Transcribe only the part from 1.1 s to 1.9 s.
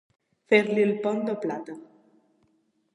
de plata.